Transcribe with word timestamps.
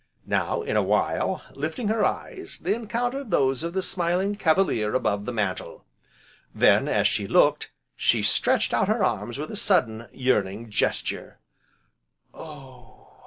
Now, 0.25 0.63
in 0.63 0.75
a 0.75 0.81
while, 0.81 1.43
lifting 1.53 1.87
her 1.89 2.03
eyes, 2.03 2.57
they 2.63 2.73
encountered 2.73 3.29
those 3.29 3.61
of 3.63 3.73
the 3.73 3.83
smiling 3.83 4.33
Cavalier 4.33 4.95
above 4.95 5.25
the 5.25 5.31
mantel. 5.31 5.85
Then, 6.55 6.87
as 6.87 7.07
she 7.07 7.27
looked, 7.27 7.69
she 7.95 8.23
stretched 8.23 8.73
out 8.73 8.87
her 8.87 9.03
arms 9.03 9.37
with 9.37 9.51
a 9.51 9.55
sudden 9.55 10.07
yearning 10.11 10.71
gesture: 10.71 11.37
"Oh!" 12.33 13.09